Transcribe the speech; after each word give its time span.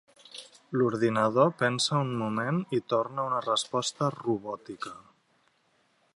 L'ordinador 0.81 1.51
pensa 1.59 1.99
un 2.05 2.15
moment 2.21 2.59
i 2.79 2.81
torna 2.95 3.27
una 3.33 3.45
resposta 3.49 4.09
robòtica. 4.19 4.97